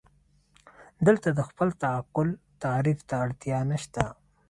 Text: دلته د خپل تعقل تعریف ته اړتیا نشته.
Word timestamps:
دلته 1.05 1.29
د 1.37 1.39
خپل 1.49 1.67
تعقل 1.81 2.27
تعریف 2.63 2.99
ته 3.09 3.15
اړتیا 3.25 3.59
نشته. 3.71 4.03